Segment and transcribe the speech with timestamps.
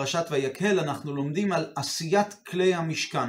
[0.00, 3.28] בפרשת ויקהל אנחנו לומדים על עשיית כלי המשכן,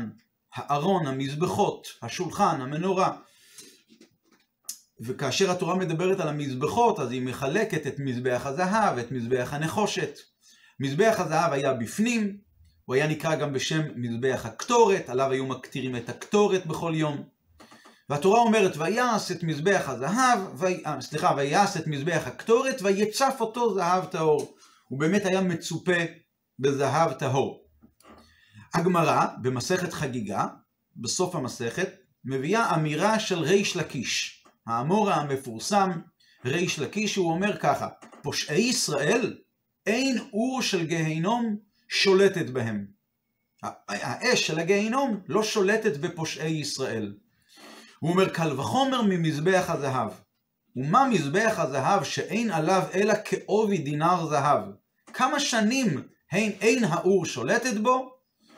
[0.56, 3.18] הארון, המזבחות, השולחן, המנורה.
[5.02, 10.18] וכאשר התורה מדברת על המזבחות, אז היא מחלקת את מזבח הזהב, את מזבח הנחושת.
[10.80, 12.38] מזבח הזהב היה בפנים,
[12.86, 17.24] הוא היה נקרא גם בשם מזבח הקטורת, עליו היו מקטירים את הקטורת בכל יום.
[18.10, 20.66] והתורה אומרת, ויעש את מזבח הזהב, ו...
[20.86, 24.56] אה, סליחה, ויעש את מזבח הקטורת, ויצף אותו זהב טהור.
[24.88, 26.21] הוא באמת היה מצופה
[26.62, 27.64] בזהב טהור.
[28.74, 30.48] הגמרא, במסכת חגיגה,
[30.96, 31.90] בסוף המסכת,
[32.26, 34.44] מביאה אמירה של ריש לקיש.
[34.68, 35.92] האמורה המפורסם,
[36.46, 37.88] ריש לקיש, הוא אומר ככה,
[38.22, 39.38] פושעי ישראל,
[39.86, 41.58] אין אור של גהינום
[41.90, 42.86] שולטת בהם.
[43.90, 47.14] האש של הגיהינום לא שולטת בפושעי ישראל.
[48.00, 50.12] הוא אומר, קל וחומר ממזבח הזהב.
[50.76, 54.64] ומה מזבח הזהב שאין עליו אלא כעובי דינר זהב?
[55.14, 58.14] כמה שנים אין, אין האור שולטת בו?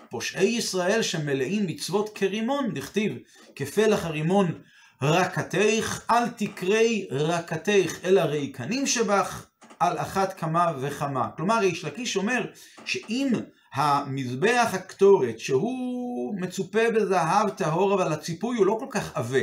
[0.09, 3.17] פושעי ישראל שמלאים מצוות כרימון, דכתיב,
[3.55, 4.61] כפלח הרימון
[5.01, 9.45] רקתך, אל תקרי רקתך, אלא ריקנים שבך,
[9.79, 11.29] על אחת כמה וכמה.
[11.37, 12.45] כלומר, ריש לקיש אומר
[12.85, 13.31] שאם
[13.73, 19.39] המזבח הקטורת, שהוא מצופה בזהב טהור, אבל הציפוי הוא לא כל כך עבה,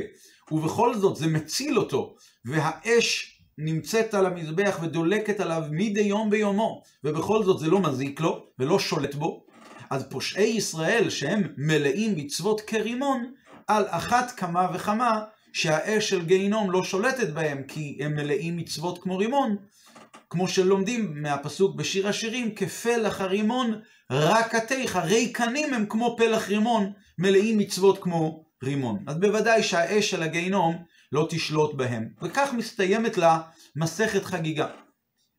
[0.50, 3.29] ובכל זאת זה מציל אותו, והאש
[3.64, 8.78] נמצאת על המזבח ודולקת עליו מדי יום ביומו, ובכל זאת זה לא מזיק לו ולא
[8.78, 9.44] שולט בו,
[9.90, 13.32] אז פושעי ישראל שהם מלאים מצוות כרימון,
[13.66, 15.20] על אחת כמה וכמה
[15.52, 19.56] שהאש של גיהינום לא שולטת בהם, כי הם מלאים מצוות כמו רימון,
[20.30, 28.02] כמו שלומדים מהפסוק בשיר השירים, כפלח הרימון רקתיך, ריקנים הם כמו פלח רימון, מלאים מצוות
[28.02, 29.04] כמו רימון.
[29.06, 32.08] אז בוודאי שהאש של הגיהינום לא תשלוט בהם.
[32.22, 33.40] וכך מסתיימת לה
[33.76, 34.66] מסכת חגיגה.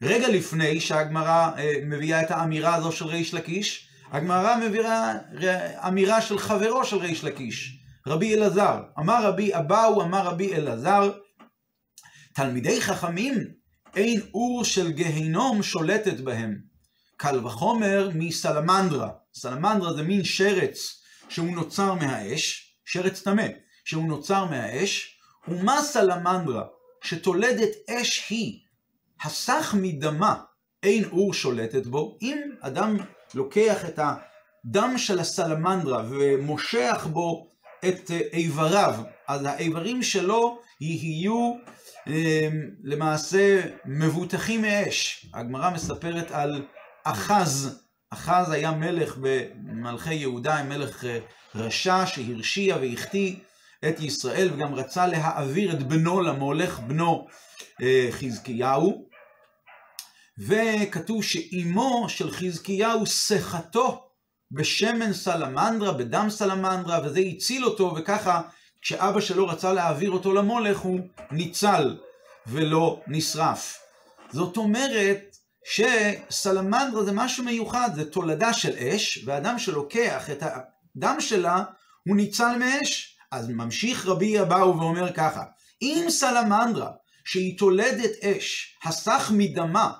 [0.03, 5.13] רגע לפני שהגמרא אה, מביאה את האמירה הזו של ריש לקיש, הגמרא מביאה
[5.87, 7.77] אמירה של חברו של ריש לקיש,
[8.07, 8.81] רבי אלעזר.
[8.99, 11.11] אמר רבי אבאו, אמר רבי אלעזר,
[12.33, 13.33] תלמידי חכמים,
[13.95, 16.61] אין אור של גהינום שולטת בהם.
[17.17, 19.09] קל וחומר מסלמנדרה.
[19.33, 23.47] סלמנדרה זה מין שרץ שהוא נוצר מהאש, שרץ טמא,
[23.85, 26.63] שהוא נוצר מהאש, ומה סלמנדרה
[27.03, 28.59] שתולדת אש היא,
[29.23, 30.35] הסך מדמה,
[30.83, 32.97] אין אור שולטת בו, אם אדם
[33.33, 37.47] לוקח את הדם של הסלמנדרה ומושך בו
[37.87, 38.95] את איבריו,
[39.27, 41.53] אז האיברים שלו יהיו
[42.07, 42.13] אמ,
[42.83, 45.25] למעשה מבוטחים מאש.
[45.33, 46.65] הגמרא מספרת על
[47.03, 51.19] אחז, אחז היה מלך במלכי יהודה, מלך אה,
[51.55, 53.35] רשע שהרשיע והחטיא
[53.89, 57.27] את ישראל וגם רצה להעביר את בנו למולך בנו
[57.81, 59.07] אה, חזקיהו.
[60.39, 64.07] וכתוב שאימו של חזקיהו שיחתו
[64.51, 68.41] בשמן סלמנדרה, בדם סלמנדרה, וזה הציל אותו, וככה
[68.81, 70.99] כשאבא שלו רצה להעביר אותו למולך הוא
[71.31, 71.97] ניצל
[72.47, 73.79] ולא נשרף.
[74.31, 81.63] זאת אומרת שסלמנדרה זה משהו מיוחד, זה תולדה של אש, ואדם שלוקח את הדם שלה
[82.07, 83.10] הוא ניצל מאש.
[83.31, 85.43] אז ממשיך רבי אבאו ואומר ככה,
[85.81, 86.91] אם סלמנדרה
[87.25, 89.91] שהיא תולדת אש, הסך מדמה,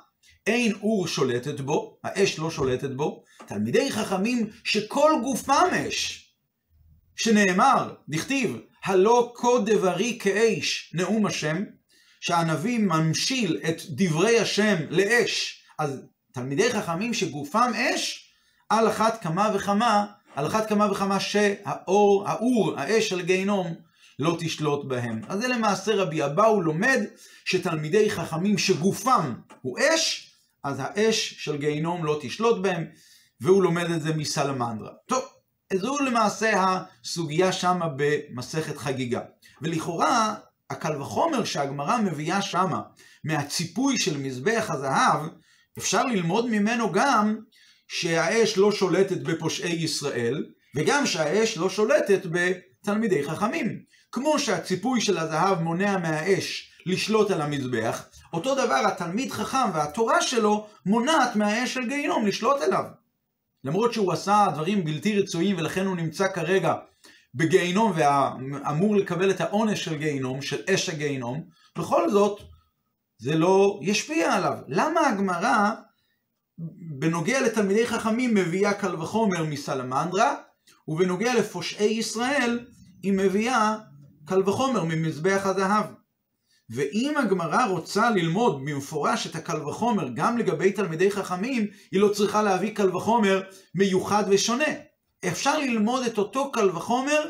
[0.47, 6.27] אין אור שולטת בו, האש לא שולטת בו, תלמידי חכמים שכל גופם אש,
[7.15, 11.63] שנאמר, דכתיב, הלא כה דברי כאש נאום השם,
[12.21, 16.01] שהנביא ממשיל את דברי השם לאש, אז
[16.33, 18.33] תלמידי חכמים שגופם אש,
[18.69, 20.05] על אחת כמה וכמה,
[20.35, 23.75] על אחת כמה וכמה שהאור, האור, האש של גיהנום,
[24.19, 25.21] לא תשלוט בהם.
[25.27, 26.99] אז זה למעשה רבי אבאו לומד
[27.45, 30.33] שתלמידי חכמים שגופם הוא אש,
[30.63, 32.85] אז האש של גיהנום לא תשלוט בהם,
[33.41, 34.89] והוא לומד את זה מסלמנדרה.
[35.05, 35.23] טוב,
[35.73, 36.63] זו למעשה
[37.03, 39.21] הסוגיה שמה במסכת חגיגה.
[39.61, 40.35] ולכאורה,
[40.69, 42.81] הקל וחומר שהגמרא מביאה שמה
[43.23, 45.27] מהציפוי של מזבח הזהב,
[45.77, 47.37] אפשר ללמוד ממנו גם
[47.93, 50.45] שהאש לא שולטת בפושעי ישראל,
[50.75, 53.79] וגם שהאש לא שולטת בתלמידי חכמים.
[54.11, 60.67] כמו שהציפוי של הזהב מונע מהאש לשלוט על המזבח, אותו דבר התלמיד חכם והתורה שלו
[60.85, 62.83] מונעת מהאש של גיהינום לשלוט עליו.
[63.63, 66.73] למרות שהוא עשה דברים בלתי רצויים ולכן הוא נמצא כרגע
[67.35, 71.43] בגיהינום ואמור לקבל את העונש של גיהינום, של אש הגיהינום,
[71.77, 72.41] בכל זאת
[73.17, 74.57] זה לא ישפיע עליו.
[74.67, 75.71] למה הגמרא
[77.01, 80.35] בנוגע לתלמידי חכמים מביאה קל וחומר מסלמנדרה,
[80.87, 82.59] ובנוגע לפושעי ישראל
[83.03, 83.77] היא מביאה
[84.25, 85.85] קל וחומר ממזבח הזהב.
[86.69, 92.41] ואם הגמרא רוצה ללמוד במפורש את הקל וחומר גם לגבי תלמידי חכמים, היא לא צריכה
[92.41, 93.41] להביא קל וחומר
[93.75, 94.73] מיוחד ושונה.
[95.27, 97.25] אפשר ללמוד את אותו קל וחומר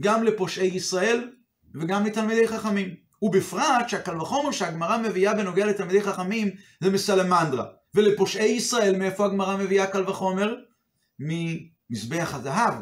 [0.00, 1.30] גם לפושעי ישראל
[1.74, 2.94] וגם לתלמידי חכמים.
[3.22, 6.50] ובפרט שהקל וחומר שהגמרא מביאה בנוגע לתלמידי חכמים
[6.80, 7.64] זה מסלמנדרה.
[7.94, 10.54] ולפושעי ישראל מאיפה הגמרא מביאה קל וחומר?
[11.18, 12.74] ממזבח הזהב.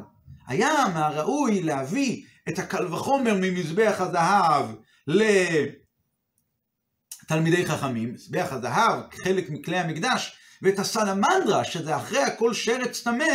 [0.46, 4.66] היה מהראוי להביא את הקל וחומר ממזבח הזהב
[7.26, 13.34] לתלמידי חכמים, מזבח הזהב, חלק מכלי המקדש, ואת הסלמנדרה, שזה אחרי הכל שרץ טמא,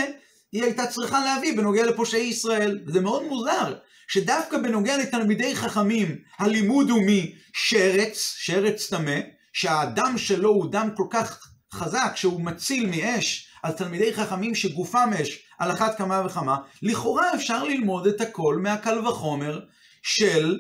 [0.52, 2.80] היא הייתה צריכה להביא בנוגע לפושעי ישראל.
[2.86, 3.76] זה מאוד מוזר,
[4.08, 9.20] שדווקא בנוגע לתלמידי חכמים, הלימוד הוא משרץ, שרץ טמא,
[9.54, 15.44] שהדם שלו הוא דם כל כך חזק, שהוא מציל מאש, על תלמידי חכמים שגופם אש,
[15.60, 19.60] על אחת כמה וכמה, לכאורה אפשר ללמוד את הכל מהקל וחומר
[20.04, 20.60] של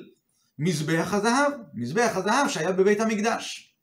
[0.59, 3.74] מזבח הזהב, מזבח הזהב שהיה בבית המקדש.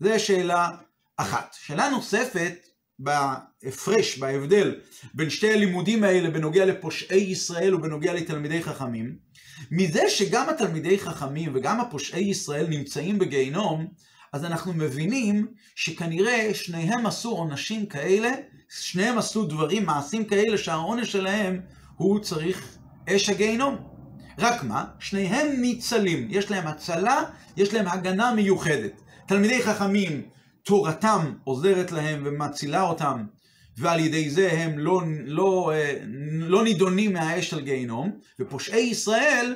[0.00, 0.70] זו שאלה
[1.16, 1.56] אחת.
[1.60, 2.68] שאלה נוספת,
[2.98, 4.80] בהפרש, בהבדל
[5.14, 9.16] בין שתי הלימודים האלה בנוגע לפושעי ישראל ובנוגע לתלמידי חכמים,
[9.70, 13.86] מזה שגם התלמידי חכמים וגם הפושעי ישראל נמצאים בגיהינום,
[14.32, 18.30] אז אנחנו מבינים שכנראה שניהם עשו עונשים כאלה,
[18.68, 21.60] שניהם עשו דברים, מעשים כאלה שהעונש שלהם
[21.96, 22.78] הוא צריך
[23.08, 23.76] אש הגיהינום.
[24.38, 24.84] רק מה?
[24.98, 27.22] שניהם ניצלים, יש להם הצלה,
[27.56, 29.00] יש להם הגנה מיוחדת.
[29.26, 30.22] תלמידי חכמים
[30.62, 33.24] תורתם עוזרת להם ומצילה אותם,
[33.78, 35.96] ועל ידי זה הם לא, לא, אה,
[36.32, 38.10] לא נידונים מהאש של גיהינום,
[38.40, 39.54] ופושעי ישראל,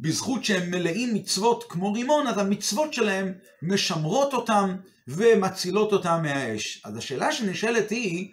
[0.00, 3.32] בזכות שהם מלאים מצוות כמו רימון, אז המצוות שלהם
[3.62, 4.76] משמרות אותם
[5.08, 6.82] ומצילות אותם מהאש.
[6.84, 8.32] אז השאלה שנשאלת היא,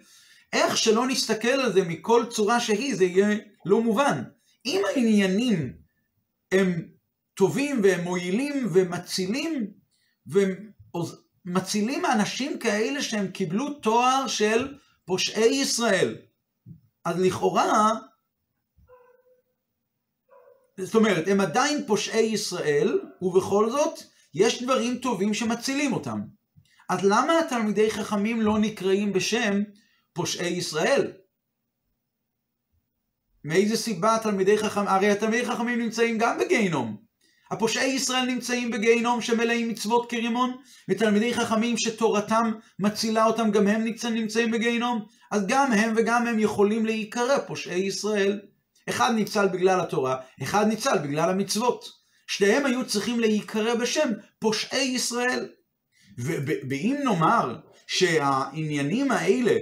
[0.52, 4.22] איך שלא נסתכל על זה מכל צורה שהיא, זה יהיה לא מובן.
[4.66, 5.72] אם העניינים
[6.52, 6.88] הם
[7.34, 9.66] טובים והם מועילים ומצילים,
[11.44, 16.16] מצילים אנשים כאלה שהם קיבלו תואר של פושעי ישראל.
[17.04, 17.92] אז לכאורה,
[20.82, 23.98] זאת אומרת, הם עדיין פושעי ישראל, ובכל זאת,
[24.34, 26.20] יש דברים טובים שמצילים אותם.
[26.88, 29.62] אז למה התלמידי חכמים לא נקראים בשם
[30.12, 31.12] פושעי ישראל?
[33.44, 36.96] מאיזה סיבה תלמידי חכמים, הרי התלמידי חכמים נמצאים גם בגיהינום.
[37.50, 40.56] הפושעי ישראל נמצאים בגיהינום שמלאים מצוות כרימון,
[40.88, 43.84] ותלמידי חכמים שתורתם מצילה אותם, גם הם
[44.14, 48.40] נמצאים בגיהינום, אז גם הם וגם הם יכולים להיקרא פושעי ישראל.
[48.90, 52.00] אחד ניצל בגלל התורה, אחד ניצל בגלל המצוות.
[52.26, 54.08] שניהם היו צריכים להיקרא בשם
[54.38, 55.48] פושעי ישראל.
[56.68, 59.56] ואם נאמר שהעניינים האלה,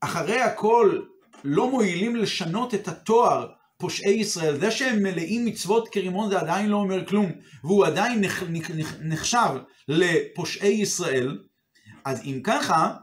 [0.00, 1.00] אחרי הכל,
[1.44, 3.48] לא מועילים לשנות את התואר
[3.78, 4.60] פושעי ישראל.
[4.60, 7.32] זה שהם מלאים מצוות כרימון זה עדיין לא אומר כלום,
[7.64, 8.24] והוא עדיין
[9.00, 9.50] נחשב
[9.88, 11.38] לפושעי ישראל.
[12.04, 12.96] אז אם ככה,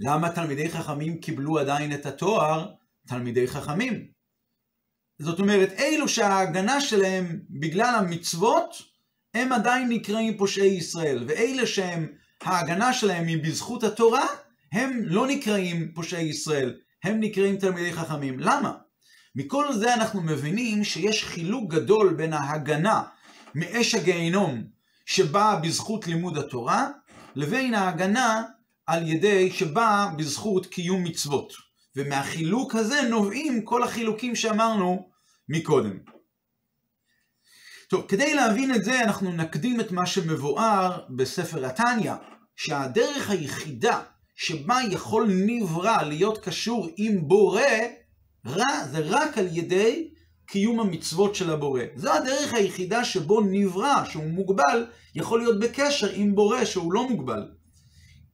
[0.00, 2.66] למה תלמידי חכמים קיבלו עדיין את התואר
[3.06, 4.17] תלמידי חכמים?
[5.18, 8.82] זאת אומרת, אלו שההגנה שלהם בגלל המצוות,
[9.34, 12.06] הם עדיין נקראים פושעי ישראל, ואלה שהם,
[12.42, 14.26] ההגנה שלהם היא בזכות התורה,
[14.72, 16.74] הם לא נקראים פושעי ישראל,
[17.04, 18.40] הם נקראים תלמידי חכמים.
[18.40, 18.72] למה?
[19.34, 23.02] מכל זה אנחנו מבינים שיש חילוק גדול בין ההגנה
[23.54, 24.64] מאש הגיהינום
[25.06, 26.88] שבאה בזכות לימוד התורה,
[27.36, 28.42] לבין ההגנה
[28.86, 31.67] על ידי שבאה בזכות קיום מצוות.
[31.96, 35.08] ומהחילוק הזה נובעים כל החילוקים שאמרנו
[35.48, 35.98] מקודם.
[37.88, 42.12] טוב, כדי להבין את זה אנחנו נקדים את מה שמבואר בספר התניא,
[42.56, 44.02] שהדרך היחידה
[44.36, 47.62] שבה יכול נברא להיות קשור עם בורא
[48.46, 50.10] רע זה רק על ידי
[50.46, 51.82] קיום המצוות של הבורא.
[51.96, 57.48] זו הדרך היחידה שבו נברא, שהוא מוגבל, יכול להיות בקשר עם בורא שהוא לא מוגבל.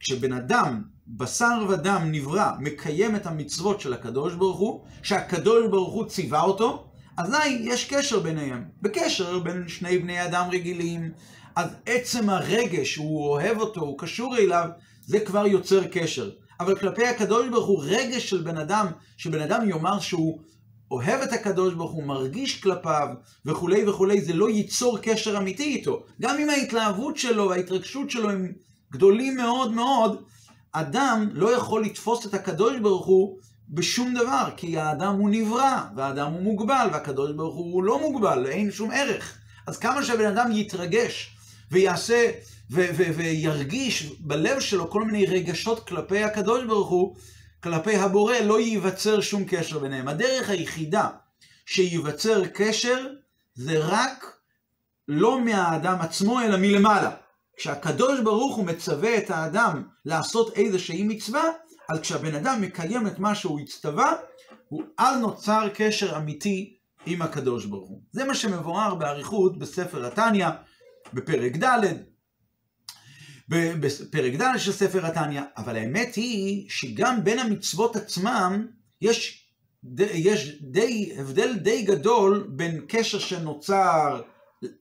[0.04, 6.04] כשבן אדם, בשר ודם נברא, מקיים את המצוות של הקדוש ברוך הוא, שהקדוש ברוך הוא
[6.04, 8.64] ציווה אותו, אזי יש קשר ביניהם.
[8.82, 11.12] בקשר בין שני בני אדם רגילים,
[11.56, 14.68] אז עצם הרגש, הוא אוהב אותו, הוא קשור אליו,
[15.06, 16.30] זה כבר יוצר קשר.
[16.60, 20.40] אבל כלפי הקדוש ברוך הוא רגש של בן אדם, שבן אדם יאמר שהוא
[20.90, 23.08] אוהב את הקדוש ברוך הוא, מרגיש כלפיו
[23.46, 26.02] וכולי וכולי, זה לא ייצור קשר אמיתי איתו.
[26.20, 28.52] גם אם ההתלהבות שלו וההתרגשות שלו הם
[28.94, 30.22] גדולים מאוד מאוד,
[30.72, 36.32] אדם לא יכול לתפוס את הקדוש ברוך הוא בשום דבר, כי האדם הוא נברא, והאדם
[36.32, 39.38] הוא מוגבל, והקדוש ברוך הוא לא מוגבל, אין שום ערך.
[39.66, 41.36] אז כמה שהבן אדם יתרגש
[41.70, 42.30] ויעשה
[42.70, 47.16] וירגיש בלב שלו כל מיני רגשות כלפי הקדוש ברוך הוא,
[47.62, 50.08] כלפי הבורא, לא ייווצר שום קשר ביניהם.
[50.08, 51.08] הדרך היחידה
[51.66, 53.06] שייווצר קשר
[53.54, 54.36] זה רק
[55.08, 57.10] לא מהאדם עצמו, אלא מלמעלה.
[57.56, 61.44] כשהקדוש ברוך הוא מצווה את האדם לעשות איזושהי מצווה,
[61.88, 64.12] אז כשהבן אדם מקיים את מה שהוא הצטווה,
[64.68, 68.02] הוא אז נוצר קשר אמיתי עם הקדוש ברוך הוא.
[68.12, 70.48] זה מה שמבואר באריכות בספר התניא,
[71.12, 71.80] בפרק ד',
[73.48, 78.66] בפרק ד' של ספר התניא, אבל האמת היא שגם בין המצוות עצמם
[79.00, 79.48] יש,
[79.98, 84.22] יש די, הבדל די גדול בין קשר שנוצר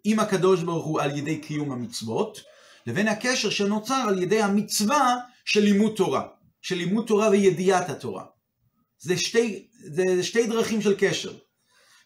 [0.04, 2.53] עם הקדוש ברוך הוא על ידי קיום המצוות,
[2.88, 6.24] לבין הקשר שנוצר על ידי המצווה של לימוד תורה,
[6.62, 8.24] של לימוד תורה וידיעת התורה.
[9.00, 11.34] זה שתי, זה שתי דרכים של קשר.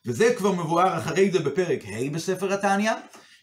[0.06, 2.92] וזה כבר מבואר אחרי זה בפרק ה' בספר התניא,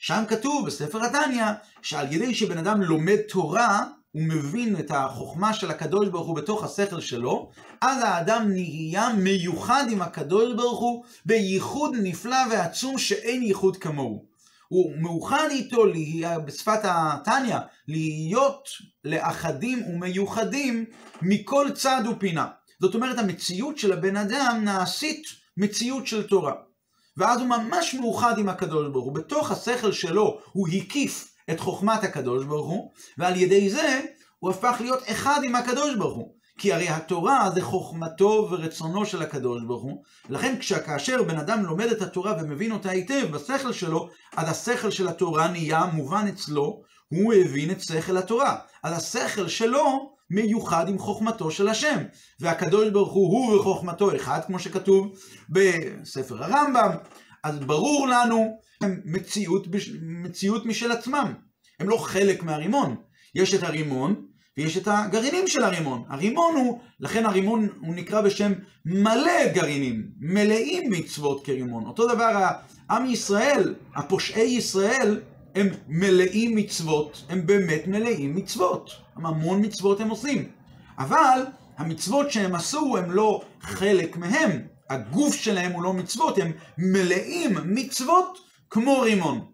[0.00, 1.46] שם כתוב בספר התניא
[1.82, 6.64] שעל ידי שבן אדם לומד תורה, הוא מבין את החוכמה של הקדוש ברוך הוא בתוך
[6.64, 7.50] השכל שלו,
[7.80, 14.33] אז האדם נהיה מיוחד עם הקדוש ברוך הוא בייחוד נפלא ועצום שאין ייחוד כמוהו.
[14.74, 15.84] הוא מאוחד איתו,
[16.44, 18.68] בשפת התניא, להיות
[19.04, 20.84] לאחדים ומיוחדים
[21.22, 22.46] מכל צד ופינה.
[22.80, 25.26] זאת אומרת, המציאות של הבן אדם נעשית
[25.56, 26.52] מציאות של תורה.
[27.16, 29.14] ואז הוא ממש מאוחד עם הקדוש ברוך הוא.
[29.14, 34.00] בתוך השכל שלו הוא הקיף את חוכמת הקדוש ברוך הוא, ועל ידי זה
[34.38, 36.34] הוא הפך להיות אחד עם הקדוש ברוך הוא.
[36.58, 40.56] כי הרי התורה זה חוכמתו ורצונו של הקדוש ברוך הוא, ולכן
[40.86, 45.48] כאשר בן אדם לומד את התורה ומבין אותה היטב בשכל שלו, אז השכל של התורה
[45.48, 48.56] נהיה מובן אצלו, הוא הבין את שכל התורה.
[48.82, 51.98] אז השכל שלו מיוחד עם חוכמתו של השם.
[52.40, 55.12] והקדוש ברוך הוא הוא וחוכמתו אחד, כמו שכתוב
[55.48, 56.90] בספר הרמב"ם.
[57.44, 59.66] אז ברור לנו, הם מציאות,
[60.02, 61.34] מציאות משל עצמם.
[61.80, 62.96] הם לא חלק מהרימון.
[63.34, 64.26] יש את הרימון,
[64.58, 66.02] ויש את הגרעינים של הרימון.
[66.08, 68.52] הרימון הוא, לכן הרימון הוא נקרא בשם
[68.84, 71.86] מלא גרעינים, מלאים מצוות כרימון.
[71.86, 72.48] אותו דבר,
[72.90, 75.20] עם ישראל, הפושעי ישראל,
[75.54, 78.90] הם מלאים מצוות, הם באמת מלאים מצוות.
[79.16, 80.48] המון מצוות הם עושים.
[80.98, 81.40] אבל
[81.78, 84.50] המצוות שהם עשו הם לא חלק מהם.
[84.90, 88.38] הגוף שלהם הוא לא מצוות, הם מלאים מצוות
[88.70, 89.53] כמו רימון.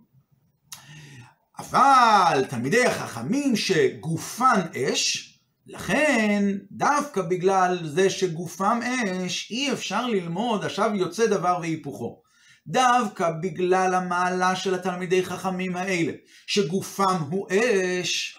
[1.61, 5.35] אבל תלמידי החכמים שגופן אש,
[5.67, 12.23] לכן דווקא בגלל זה שגופם אש, אי אפשר ללמוד, עכשיו יוצא דבר והיפוכו.
[12.67, 16.13] דווקא בגלל המעלה של התלמידי חכמים האלה,
[16.47, 18.39] שגופם הוא אש,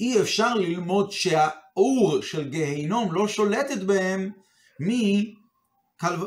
[0.00, 4.30] אי אפשר ללמוד שהאור של גיהינום לא שולטת בהם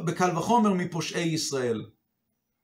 [0.06, 1.82] בקל וחומר מפושעי ישראל.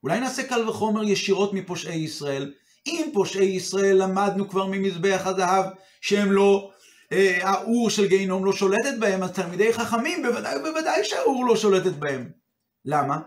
[0.02, 2.52] אולי נעשה קל וחומר ישירות מפושעי ישראל.
[2.86, 5.64] אם פושעי ישראל למדנו כבר ממזבח הזהב
[6.00, 6.70] שהם לא,
[7.12, 11.92] אה, האור של גיהינום לא שולטת בהם, אז תלמידי חכמים בוודאי ובוודאי שהאור לא שולטת
[11.92, 12.30] בהם.
[12.84, 13.18] למה?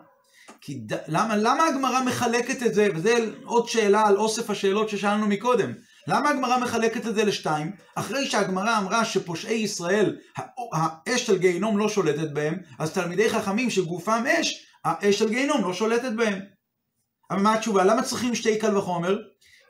[0.62, 0.94] כי ד...
[1.08, 5.74] למה, למה הגמרא מחלקת את זה, וזה עוד שאלה על אוסף השאלות ששאלנו מקודם,
[6.08, 7.72] למה הגמרא מחלקת את זה לשתיים?
[7.96, 10.18] אחרי שהגמרא אמרה שפושעי ישראל,
[10.74, 15.74] האש של גיהינום לא שולטת בהם, אז תלמידי חכמים שגופם אש, האש של גיהינום לא
[15.74, 16.40] שולטת בהם.
[17.32, 17.84] אבל מה התשובה?
[17.84, 19.18] למה צריכים שתי קל וחומר?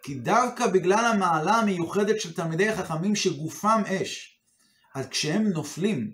[0.04, 4.40] כי דווקא בגלל המעלה המיוחדת של תלמידי החכמים שגופם אש,
[4.96, 6.14] אז כשהם נופלים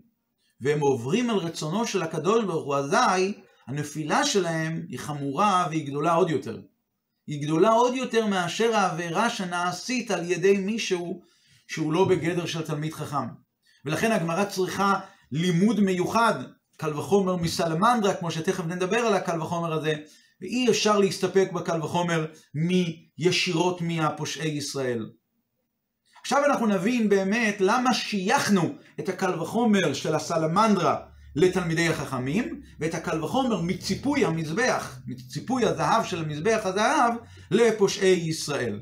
[0.61, 3.33] והם עוברים על רצונו של הקדוש ברוך הוא, אזי
[3.67, 6.59] הנפילה שלהם היא חמורה והיא גדולה עוד יותר.
[7.27, 11.21] היא גדולה עוד יותר מאשר העבירה שנעשית על ידי מישהו
[11.67, 13.27] שהוא לא בגדר של תלמיד חכם.
[13.85, 14.99] ולכן הגמרא צריכה
[15.31, 16.33] לימוד מיוחד,
[16.77, 19.93] קל וחומר מסלמנדרה, כמו שתכף נדבר על הקל וחומר הזה,
[20.41, 25.09] ואי אפשר להסתפק בקל וחומר מישירות מהפושעי ישראל.
[26.21, 30.95] עכשיו אנחנו נבין באמת למה שייכנו את הקל וחומר של הסלמנדרה
[31.35, 37.13] לתלמידי החכמים, ואת הקל וחומר מציפוי המזבח, מציפוי הזהב של מזבח הזהב,
[37.51, 38.79] לפושעי ישראל.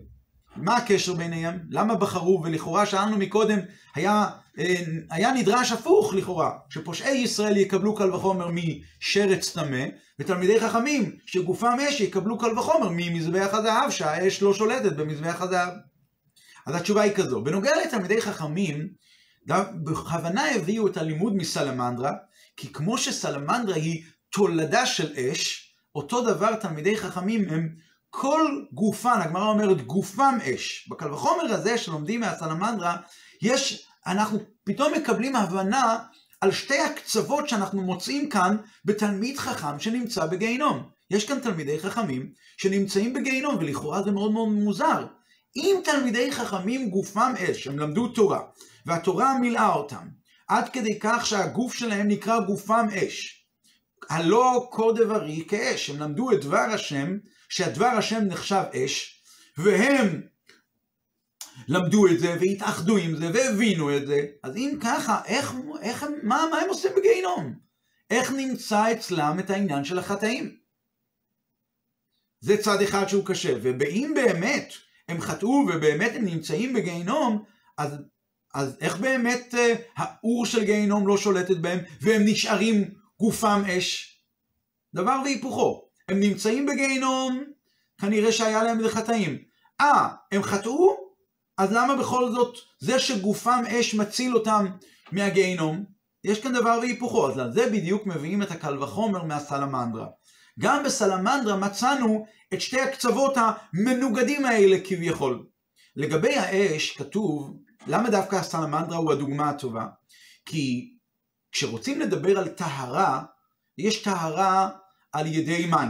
[0.58, 1.60] מה הקשר ביניהם?
[1.70, 2.42] למה בחרו?
[2.44, 3.60] ולכאורה שאלנו מקודם,
[3.96, 4.76] היה, אה,
[5.10, 9.86] היה נדרש הפוך לכאורה, שפושעי ישראל יקבלו קל וחומר משרץ טמא,
[10.20, 15.74] ותלמידי חכמים שגופם אש יקבלו קל וחומר ממזבח הזהב, שהאש לא שולטת במזבח הזהב.
[16.66, 18.88] אז התשובה היא כזו, בנוגע לתלמידי חכמים,
[19.84, 22.12] בכוונה הביאו את הלימוד מסלמנדרה,
[22.58, 27.70] כי כמו שסלמנדרה היא תולדה של אש, אותו דבר תלמידי חכמים הם
[28.20, 30.88] כל גופן, הגמרא אומרת גופם אש.
[30.90, 32.98] בקל וחומר הזה שלומדים מהסלמנדרה,
[33.42, 35.98] יש, אנחנו פתאום מקבלים הבנה
[36.42, 40.90] על שתי הקצוות שאנחנו מוצאים כאן בתלמיד חכם שנמצא בגיהינום.
[41.12, 45.06] יש כאן תלמידי חכמים שנמצאים בגיהינום, ולכאורה זה מאוד מאוד מוזר.
[45.56, 48.42] אם תלמידי חכמים גופם אש, הם למדו תורה,
[48.86, 50.08] והתורה מילאה אותם,
[50.48, 53.46] עד כדי כך שהגוף שלהם נקרא גופם אש.
[54.10, 57.18] הלא כה דברי כאש, הם למדו את דבר השם,
[57.50, 59.24] שהדבר השם נחשב אש,
[59.58, 60.22] והם
[61.68, 66.46] למדו את זה והתאחדו עם זה והבינו את זה, אז אם ככה, איך, איך, מה,
[66.52, 67.54] מה הם עושים בגיהינום?
[68.10, 70.58] איך נמצא אצלם את העניין של החטאים?
[72.40, 74.74] זה צד אחד שהוא קשה, ואם באמת
[75.08, 77.44] הם חטאו ובאמת הם נמצאים בגיהינום,
[77.78, 77.96] אז,
[78.54, 84.20] אז איך באמת אה, האור של גיהינום לא שולטת בהם והם נשארים גופם אש?
[84.94, 87.44] דבר והיפוכו, הם נמצאים בגיהינום,
[88.02, 89.38] כנראה שהיה להם איזה חטאים.
[89.82, 90.98] אה, הם חטאו?
[91.58, 94.66] אז למה בכל זאת זה שגופם אש מציל אותם
[95.12, 95.86] מהגיהינום?
[96.24, 100.08] יש כאן דבר והיפוכו, אז לזה בדיוק מביאים את הקל וחומר מהסלמנדרה.
[100.60, 105.46] גם בסלמנדרה מצאנו את שתי הקצוות המנוגדים האלה כביכול.
[105.96, 109.86] לגבי האש כתוב, למה דווקא הסלמנדרה הוא הדוגמה הטובה?
[110.46, 110.94] כי
[111.52, 113.24] כשרוצים לדבר על טהרה,
[113.78, 114.70] יש טהרה
[115.18, 115.90] על ידי מים.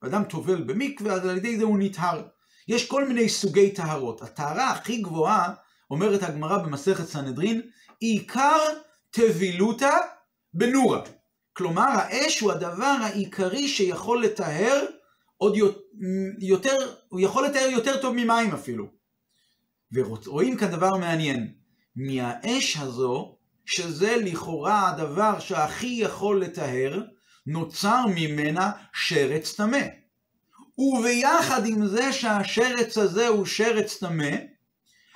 [0.00, 2.22] אדם טובל במקווה, אז על ידי זה הוא נטהר.
[2.68, 4.22] יש כל מיני סוגי טהרות.
[4.22, 5.54] הטהרה הכי גבוהה,
[5.90, 7.62] אומרת הגמרא במסכת סנהדרין,
[8.00, 8.58] עיקר
[9.10, 9.96] טבילותא
[10.54, 11.02] בנורה.
[11.52, 14.84] כלומר, האש הוא הדבר העיקרי שיכול לטהר
[15.36, 15.56] עוד
[16.38, 16.76] יותר,
[17.08, 18.86] הוא יכול לתאר יותר טוב ממים אפילו.
[19.92, 21.54] ורואים כאן דבר מעניין.
[21.96, 27.02] מהאש הזו, שזה לכאורה הדבר שהכי יכול לטהר,
[27.46, 29.86] נוצר ממנה שרץ טמא.
[30.78, 34.30] וביחד עם זה שהשרץ הזה הוא שרץ טמא,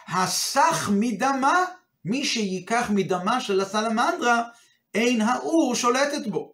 [0.09, 1.65] הסך מדמה,
[2.05, 4.43] מי שייקח מדמה של הסלמנדרה,
[4.95, 6.53] אין האור שולטת בו.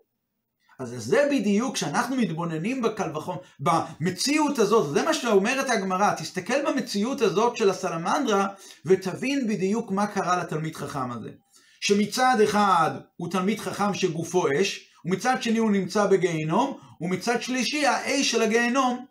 [0.78, 7.20] אז זה בדיוק, כשאנחנו מתבוננים בקל וחום, במציאות הזאת, זה מה שאומרת הגמרא, תסתכל במציאות
[7.20, 8.48] הזאת של הסלמנדרה,
[8.86, 11.30] ותבין בדיוק מה קרה לתלמיד חכם הזה.
[11.80, 18.30] שמצד אחד הוא תלמיד חכם שגופו אש, ומצד שני הוא נמצא בגיהינום, ומצד שלישי האש
[18.30, 19.06] של הגיהינום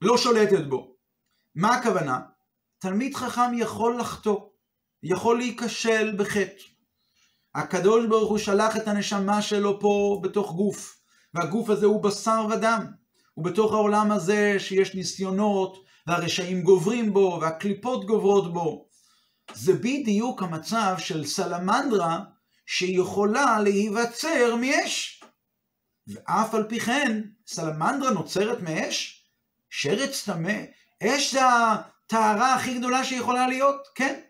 [0.00, 0.96] לא שולטת בו.
[1.54, 2.20] מה הכוונה?
[2.78, 4.40] תלמיד חכם יכול לחטוא,
[5.02, 6.62] יכול להיכשל בחטא.
[7.54, 10.96] הקדוש ברוך הוא שלח את הנשמה שלו פה בתוך גוף,
[11.34, 12.86] והגוף הזה הוא בשר ודם.
[13.36, 18.86] ובתוך העולם הזה שיש ניסיונות, והרשעים גוברים בו, והקליפות גוברות בו.
[19.54, 22.20] זה בדיוק המצב של סלמנדרה
[22.66, 25.21] שיכולה להיווצר מאש.
[26.06, 29.24] ואף על פי כן, סלמנדרה נוצרת מאש?
[29.70, 30.58] שרץ טמא?
[31.02, 33.88] אש זה הטהרה הכי גדולה שיכולה להיות?
[33.94, 34.20] כן.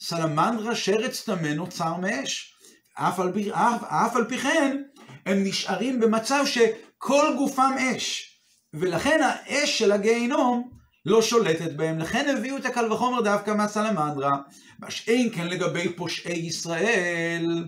[0.00, 2.54] סלמנדרה שרץ טמא נוצר מאש.
[2.94, 4.82] אף על, פי, אף, אף על פי כן,
[5.26, 8.32] הם נשארים במצב שכל גופם אש.
[8.74, 10.70] ולכן האש של הגיהינום
[11.06, 11.98] לא שולטת בהם.
[11.98, 14.36] לכן הביאו את הקל וחומר דווקא מהסלמנדרה.
[14.78, 17.64] מה שאין כן לגבי פושעי ישראל,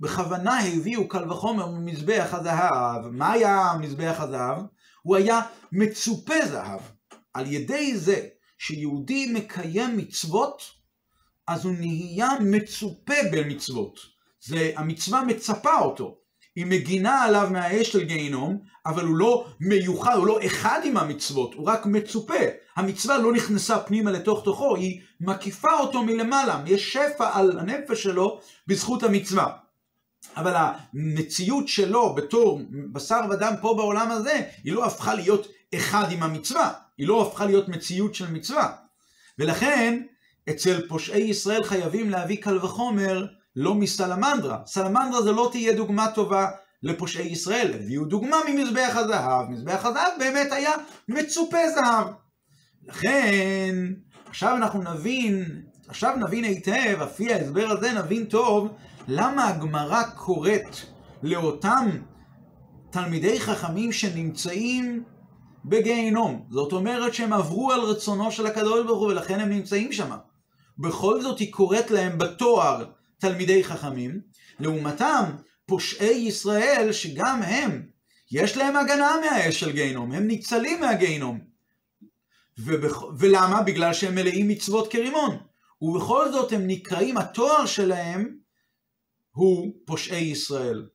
[0.00, 3.06] בכוונה הביאו קל וחומר ממזבח הזהב.
[3.10, 4.62] מה היה מזבח הזהב?
[5.02, 5.40] הוא היה
[5.72, 6.80] מצופה זהב.
[7.34, 8.26] על ידי זה
[8.58, 10.62] שיהודי מקיים מצוות,
[11.46, 13.98] אז הוא נהיה מצופה במצוות.
[14.40, 16.18] זה, המצווה מצפה אותו.
[16.56, 21.54] היא מגינה עליו מהאש של גיהינום, אבל הוא לא מיוחד, הוא לא אחד עם המצוות,
[21.54, 22.34] הוא רק מצופה.
[22.76, 28.40] המצווה לא נכנסה פנימה לתוך תוכו, היא מקיפה אותו מלמעלה, יש שפע על הנפש שלו
[28.66, 29.65] בזכות המצווה.
[30.36, 32.60] אבל המציאות שלו בתור
[32.92, 37.46] בשר ודם פה בעולם הזה, היא לא הפכה להיות אחד עם המצווה, היא לא הפכה
[37.46, 38.72] להיות מציאות של מצווה.
[39.38, 40.02] ולכן,
[40.50, 44.58] אצל פושעי ישראל חייבים להביא קל וחומר לא מסלמנדרה.
[44.66, 46.48] סלמנדרה זה לא תהיה דוגמה טובה
[46.82, 47.74] לפושעי ישראל.
[47.74, 49.50] הביאו דוגמה ממזבח הזהב.
[49.50, 50.72] מזבח הזהב באמת היה
[51.08, 52.06] מצופה זהב.
[52.86, 53.74] לכן,
[54.28, 58.68] עכשיו אנחנו נבין, עכשיו נבין היטב, לפי ההסבר הזה נבין טוב,
[59.08, 60.76] למה הגמרא קוראת
[61.22, 61.90] לאותם
[62.90, 65.04] תלמידי חכמים שנמצאים
[65.64, 66.46] בגיהינום.
[66.50, 70.16] זאת אומרת שהם עברו על רצונו של הקדוש ברוך הוא ולכן הם נמצאים שם.
[70.78, 72.84] בכל זאת היא קוראת להם בתואר
[73.18, 74.20] תלמידי חכמים,
[74.60, 75.24] לעומתם
[75.66, 77.86] פושעי ישראל שגם הם,
[78.32, 81.40] יש להם הגנה מהאש של גיהינום, הם ניצלים מהגיהינום.
[82.58, 83.02] ובכ...
[83.18, 83.62] ולמה?
[83.62, 85.36] בגלל שהם מלאים מצוות כרימון.
[85.82, 88.36] ובכל זאת הם נקראים, התואר שלהם
[89.36, 90.86] הוא פושעי ישראל.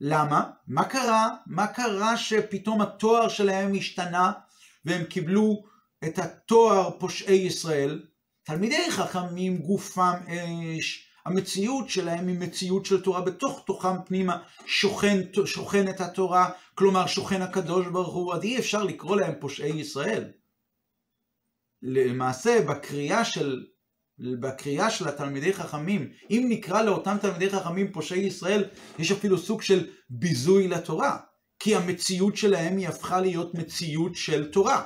[0.00, 0.50] למה?
[0.66, 1.30] מה קרה?
[1.46, 4.32] מה קרה שפתאום התואר שלהם השתנה
[4.84, 5.64] והם קיבלו
[6.04, 8.02] את התואר פושעי ישראל?
[8.42, 16.00] תלמידי חכמים גופם אש, המציאות שלהם היא מציאות של תורה, בתוך תוכם פנימה שוכן, שוכנת
[16.00, 20.24] התורה, כלומר שוכן הקדוש ברוך הוא, אז אי אפשר לקרוא להם פושעי ישראל.
[21.82, 23.66] למעשה בקריאה של,
[24.18, 28.64] בקריאה של התלמידי חכמים, אם נקרא לאותם תלמידי חכמים פושעי ישראל,
[28.98, 31.16] יש אפילו סוג של ביזוי לתורה,
[31.58, 34.82] כי המציאות שלהם היא הפכה להיות מציאות של תורה.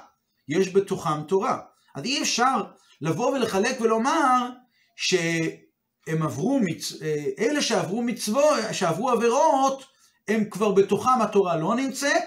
[0.48, 1.58] יש בתוכם תורה.
[1.94, 2.62] אז אי אפשר
[3.00, 4.48] לבוא ולחלק ולומר
[4.96, 7.02] שהם עברו, מצ...
[7.02, 9.84] אה, אלה שעברו מצוות, שעברו עבירות,
[10.28, 12.24] הם כבר בתוכם התורה לא נמצאת,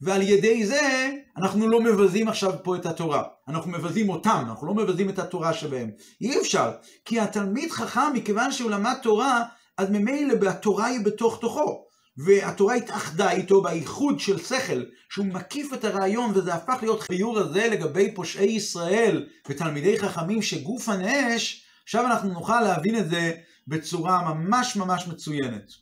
[0.00, 3.22] ועל ידי זה אנחנו לא מבזים עכשיו פה את התורה.
[3.48, 5.90] אנחנו מבזים אותם, אנחנו לא מבזים את התורה שבהם.
[6.20, 6.72] אי אפשר,
[7.04, 9.44] כי התלמיד חכם, מכיוון שהוא למד תורה,
[9.78, 11.84] אז ממילא התורה היא בתוך תוכו.
[12.16, 17.68] והתורה התאחדה איתו באיחוד של שכל, שהוא מקיף את הרעיון, וזה הפך להיות חיור הזה
[17.70, 23.32] לגבי פושעי ישראל ותלמידי חכמים שגוף הנאש, עכשיו אנחנו נוכל להבין את זה
[23.68, 25.72] בצורה ממש ממש מצוינת.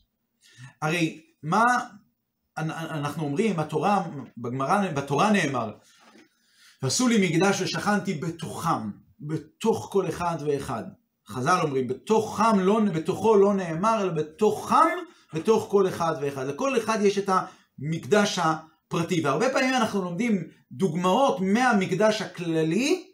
[0.82, 1.64] הרי מה
[2.58, 4.02] אנחנו אומרים, התורה,
[4.38, 5.70] בגמרא, בתורה נאמר,
[6.82, 8.90] ועשו לי מקדש ושכנתי בתוכם,
[9.20, 10.84] בתוך כל אחד ואחד.
[11.28, 14.96] חז"ל אומרים, בתוכם לא, בתוכו לא נאמר, אלא בתוכם,
[15.34, 16.46] בתוך כל אחד ואחד.
[16.46, 17.30] לכל אחד יש את
[17.78, 20.42] המקדש הפרטי, והרבה פעמים אנחנו לומדים
[20.72, 23.06] דוגמאות מהמקדש הכללי,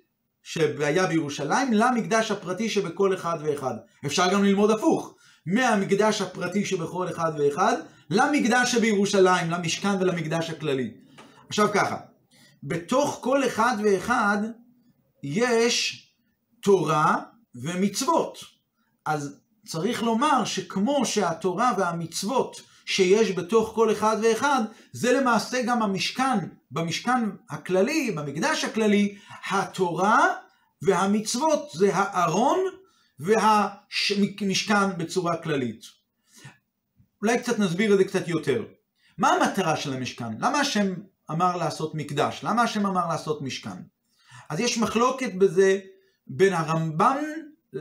[0.42, 3.74] שהיה בירושלים, למקדש הפרטי שבכל אחד ואחד.
[4.06, 5.14] אפשר גם ללמוד הפוך,
[5.46, 7.76] מהמקדש הפרטי שבכל אחד ואחד,
[8.14, 10.90] למקדש שבירושלים, למשכן ולמקדש הכללי.
[11.48, 11.96] עכשיו ככה,
[12.62, 14.38] בתוך כל אחד ואחד
[15.22, 16.06] יש
[16.62, 17.16] תורה
[17.54, 18.38] ומצוות.
[19.06, 26.38] אז צריך לומר שכמו שהתורה והמצוות שיש בתוך כל אחד ואחד, זה למעשה גם המשכן,
[26.70, 29.18] במשכן הכללי, במקדש הכללי,
[29.50, 30.28] התורה
[30.82, 32.58] והמצוות זה הארון
[33.20, 36.01] והמשכן בצורה כללית.
[37.22, 38.64] אולי קצת נסביר את זה קצת יותר.
[39.18, 40.32] מה המטרה של המשכן?
[40.38, 40.94] למה השם
[41.30, 42.40] אמר לעשות מקדש?
[42.42, 43.82] למה השם אמר לעשות משכן?
[44.48, 45.80] אז יש מחלוקת בזה
[46.26, 47.24] בין הרמב"ן,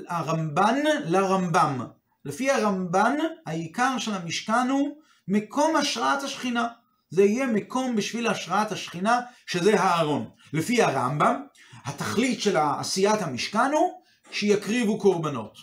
[0.07, 0.75] הרמב"ן
[1.05, 1.85] לרמב"ם.
[2.25, 6.67] לפי הרמב"ן, העיקר של המשכן הוא מקום השראת השכינה.
[7.09, 10.29] זה יהיה מקום בשביל השראת השכינה, שזה הארון.
[10.53, 11.41] לפי הרמב"ם,
[11.85, 14.01] התכלית של עשיית המשכן הוא
[14.31, 15.57] שיקריבו קורבנות.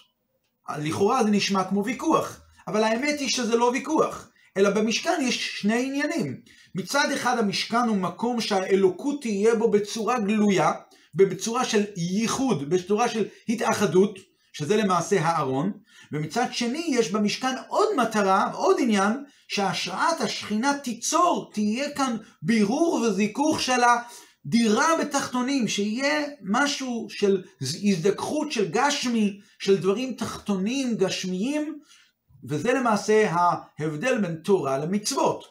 [0.78, 2.40] לכאורה זה נשמע כמו ויכוח.
[2.68, 6.40] אבל האמת היא שזה לא ויכוח, אלא במשכן יש שני עניינים.
[6.74, 10.72] מצד אחד המשכן הוא מקום שהאלוקות תהיה בו בצורה גלויה,
[11.14, 14.18] ובצורה של ייחוד, בצורה של התאחדות,
[14.52, 15.72] שזה למעשה הארון,
[16.12, 19.12] ומצד שני יש במשכן עוד מטרה, עוד עניין,
[19.48, 28.68] שהשראת השכינה תיצור, תהיה כאן בירור וזיכוך של הדירה בתחתונים, שיהיה משהו של הזדככות של
[28.70, 31.78] גשמי, של דברים תחתונים, גשמיים,
[32.44, 35.44] וזה למעשה ההבדל בין תורה למצוות.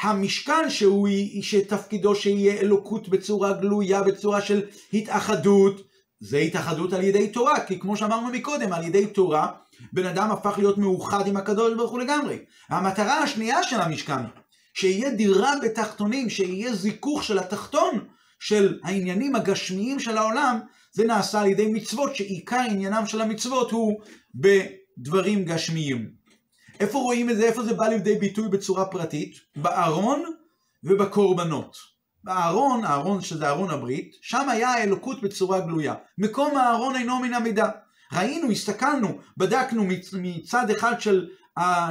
[0.00, 1.08] המשכן שהוא,
[1.42, 5.80] שתפקידו שיהיה אלוקות בצורה גלויה, בצורה של התאחדות,
[6.20, 9.52] זה התאחדות על ידי תורה, כי כמו שאמרנו מקודם, על ידי תורה,
[9.92, 12.38] בן אדם הפך להיות מאוחד עם הקדוש ברוך הוא לגמרי.
[12.68, 14.22] המטרה השנייה של המשכן,
[14.74, 17.98] שיהיה דירה בתחתונים, שיהיה זיכוך של התחתון
[18.40, 20.60] של העניינים הגשמיים של העולם,
[20.92, 24.00] זה נעשה על ידי מצוות, שעיקר עניינם של המצוות הוא
[24.34, 26.21] בדברים גשמיים.
[26.80, 27.44] איפה רואים את זה?
[27.44, 29.36] איפה זה בא לידי ביטוי בצורה פרטית?
[29.56, 30.22] בארון
[30.84, 31.76] ובקורבנות.
[32.24, 35.94] בארון, הארון שזה ארון הברית, שם היה האלוקות בצורה גלויה.
[36.18, 37.70] מקום הארון אינו מן המידה.
[38.12, 41.28] ראינו, הסתכלנו, בדקנו מצד אחד של,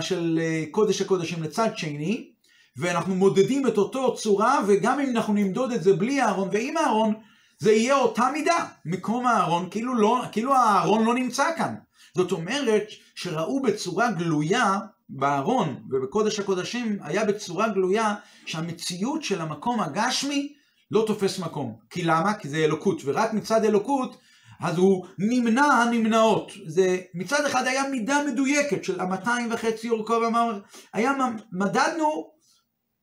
[0.02, 2.32] של אה, קודש הקודשים לצד שני,
[2.78, 7.14] ואנחנו מודדים את אותו צורה, וגם אם אנחנו נמדוד את זה בלי הארון ועם הארון,
[7.60, 8.66] זה יהיה אותה מידה.
[8.86, 11.76] מקום הארון, כאילו, לא, כאילו הארון לא נמצא כאן.
[12.16, 12.84] זאת אומרת
[13.16, 20.54] שראו בצורה גלויה בארון ובקודש הקודשים היה בצורה גלויה שהמציאות של המקום הגשמי
[20.92, 21.76] לא תופס מקום.
[21.90, 22.34] כי למה?
[22.34, 24.18] כי זה אלוקות, ורק מצד אלוקות
[24.62, 26.52] אז הוא נמנע הנמנעות.
[26.66, 30.60] זה מצד אחד היה מידה מדויקת של המאתיים וחצי אורכו ואמר,
[30.94, 31.12] היה
[31.52, 32.32] מדדנו,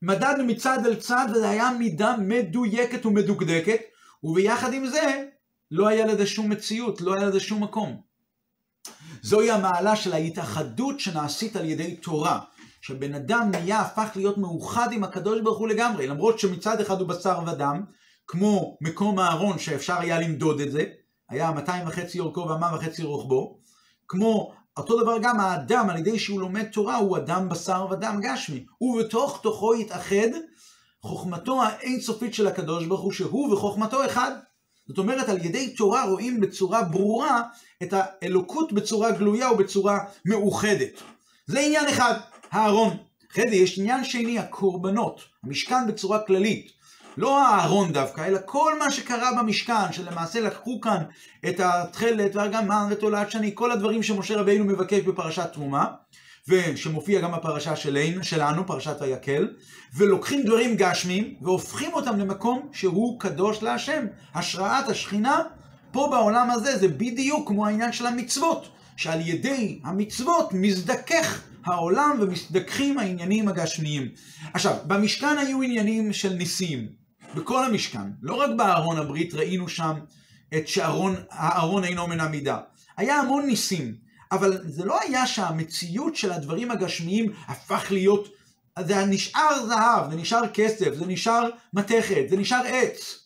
[0.03, 3.81] מדדנו מצד אל צד וזה היה מידה מדויקת ומדוקדקת,
[4.25, 5.25] וביחד עם זה
[5.71, 8.08] לא היה לזה שום מציאות, לא היה לזה שום מקום.
[9.23, 12.41] זוהי המעלה של ההתאחדות שנעשית על ידי תורה.
[12.81, 17.09] שבן אדם נהיה, הפך להיות מאוחד עם הקדוש ברוך הוא לגמרי, למרות שמצד אחד הוא
[17.09, 17.83] בשר ודם,
[18.27, 20.85] כמו מקום הארון שאפשר היה למדוד את זה,
[21.29, 23.59] היה 200 וחצי אורכו ואמה וחצי רוחבו,
[24.09, 28.67] כמו אותו דבר גם האדם על ידי שהוא לומד תורה הוא אדם בשר ודם גשמי,
[28.81, 30.29] ובתוך תוכו יתאחד
[31.03, 34.33] חוכמתו האינסופית של הקדוש ברוך הוא שהוא וחוכמתו אחד.
[34.89, 37.43] זאת אומרת, על ידי תורה רואים בצורה ברורה
[37.83, 41.03] את האלוקות בצורה גלויה ובצורה מאוחדת.
[41.47, 42.15] זה עניין אחד,
[42.51, 42.97] הארון.
[43.33, 46.73] אחרי זה יש עניין שני, הקורבנות, המשכן בצורה כללית.
[47.17, 51.03] לא הארון דווקא, אלא כל מה שקרה במשכן, שלמעשה לקחו כאן
[51.49, 55.87] את התכלת והגמן ותולעת שני, כל הדברים שמשה רבינו מבקש בפרשת תרומה,
[56.49, 59.49] ושמופיע גם בפרשה שלנו, שלנו, פרשת ויקל,
[59.95, 64.07] ולוקחים דברים גשמיים והופכים אותם למקום שהוא קדוש להשם.
[64.35, 65.43] השראת השכינה
[65.93, 72.99] פה בעולם הזה זה בדיוק כמו העניין של המצוות, שעל ידי המצוות מזדכך העולם ומזדככים
[72.99, 74.09] העניינים הגשמיים.
[74.55, 76.89] עכשיו, במשכן היו עניינים של ניסים,
[77.35, 79.93] בכל המשכן, לא רק בארון הברית ראינו שם
[80.55, 82.59] את שהארון אינו מן המידה.
[82.97, 88.29] היה המון ניסים, אבל זה לא היה שהמציאות של הדברים הגשמיים הפך להיות,
[88.87, 93.19] זה נשאר זהב, זה נשאר כסף, זה נשאר מתכת, זה נשאר עץ.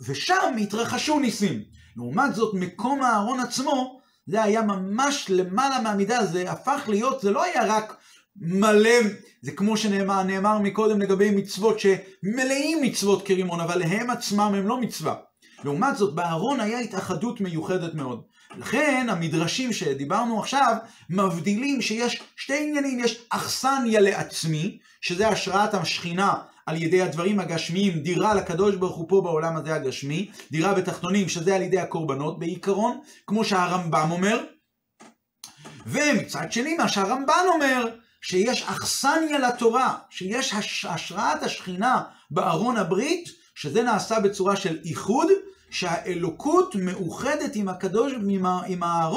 [0.00, 1.62] ושם התרחשו ניסים.
[1.96, 7.44] לעומת זאת, מקום הארון עצמו, זה היה ממש למעלה מהמידה, זה הפך להיות, זה לא
[7.44, 7.96] היה רק
[8.36, 9.00] מלא,
[9.42, 14.80] זה כמו שנאמר נאמר מקודם לגבי מצוות שמלאים מצוות כרימון, אבל הם עצמם הם לא
[14.80, 15.14] מצווה.
[15.64, 18.22] לעומת זאת, בארון היה התאחדות מיוחדת מאוד.
[18.56, 20.76] לכן המדרשים שדיברנו עכשיו
[21.10, 26.34] מבדילים שיש שתי עניינים, יש אכסניה לעצמי, שזה השראת השכינה
[26.66, 31.56] על ידי הדברים הגשמיים, דירה לקדוש ברוך הוא פה בעולם הזה הגשמי, דירה בתחתונים, שזה
[31.56, 34.44] על ידי הקורבנות בעיקרון, כמו שהרמב"ם אומר.
[35.86, 37.88] ומצד שני, מה שהרמב"ן אומר,
[38.20, 40.54] שיש אכסניה לתורה, שיש
[40.88, 45.28] השראת השכינה בארון הברית, שזה נעשה בצורה של איחוד,
[45.70, 48.12] שהאלוקות מאוחדת עם הקדוש,
[48.66, 49.16] עם הארון.